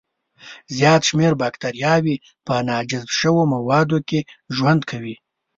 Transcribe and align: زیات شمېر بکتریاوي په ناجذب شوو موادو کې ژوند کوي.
زیات 0.77 1.01
شمېر 1.09 1.33
بکتریاوي 1.41 2.15
په 2.45 2.53
ناجذب 2.69 3.09
شوو 3.19 3.41
موادو 3.53 3.99
کې 4.07 4.19
ژوند 4.55 4.81
کوي. 4.91 5.15